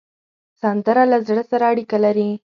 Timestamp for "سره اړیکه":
1.51-1.97